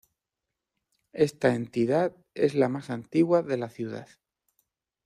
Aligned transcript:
Esta 1.13 1.53
entidad 1.53 2.15
es 2.33 2.55
la 2.55 2.69
más 2.69 2.89
antigua 2.89 3.43
de 3.43 3.57
la 3.57 3.69
Ciudad. 3.69 4.07